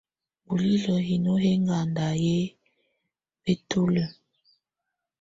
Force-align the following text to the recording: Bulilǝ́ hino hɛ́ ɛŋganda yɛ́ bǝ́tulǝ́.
Bulilǝ́ 0.45 0.97
hino 1.07 1.31
hɛ́ 1.43 1.53
ɛŋganda 1.57 2.05
yɛ́ 2.23 2.41
bǝ́tulǝ́. 3.43 4.07